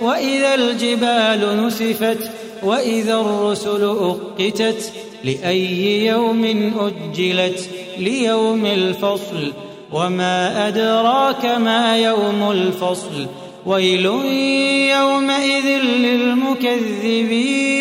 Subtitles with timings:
[0.00, 2.30] وإذا الجبال نسفت
[2.62, 4.92] وإذا الرسل أقتت
[5.24, 9.52] لأي يوم أجلت ليوم الفصل
[9.92, 13.26] وما أدراك ما يوم الفصل
[13.66, 14.06] ويل
[14.90, 15.66] يومئذ
[15.98, 17.74] للمكذبين.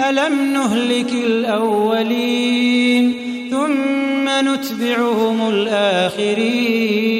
[0.00, 3.14] ألم نهلك الأولين
[3.50, 7.19] ثم نتبعهم الآخرين؟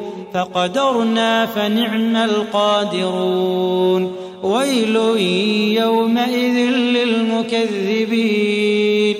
[0.33, 4.15] فقدرنا فنعم القادرون.
[4.43, 4.95] ويل
[5.81, 9.15] يومئذ للمكذبين.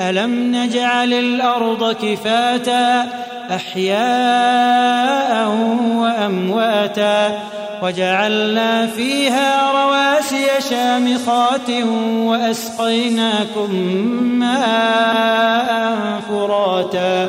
[0.00, 3.06] ألم نجعل الأرض كفاتا
[3.54, 5.48] أحياء
[5.96, 7.38] وأمواتا
[7.82, 11.70] وجعلنا فيها رواسي شامخات
[12.24, 13.74] وأسقيناكم
[14.38, 15.70] ماء
[16.28, 17.28] فراتا.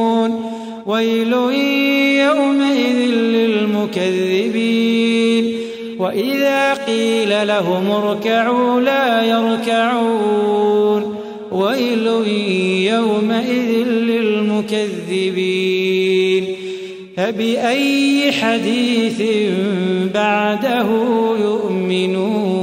[0.85, 1.33] ويل
[2.27, 5.55] يومئذ للمكذبين.
[5.99, 11.15] وإذا قيل لهم اركعوا لا يركعون.
[11.51, 12.07] ويل
[12.93, 16.45] يومئذ للمكذبين.
[17.17, 19.21] فبأي حديث
[20.13, 20.87] بعده
[21.41, 22.60] يؤمنون؟